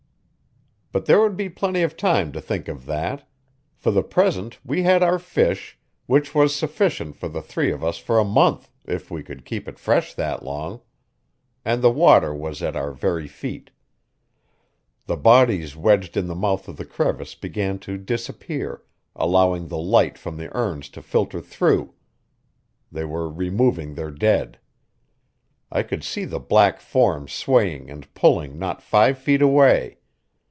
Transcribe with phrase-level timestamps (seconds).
[0.93, 3.25] But there would be plenty of time to think of that;
[3.77, 7.97] for the present we had our fish, which was sufficient for the three of us
[7.97, 10.81] for a month, if we could keep it fresh that long.
[11.63, 13.69] And the water was at our very feet.
[15.05, 18.81] The bodies wedged in the mouth of the crevice began to disappear,
[19.15, 21.93] allowing the light from the urns to filter through;
[22.91, 24.59] they were removing their dead.
[25.71, 29.99] I could see the black forms swaying and pulling not five feet away.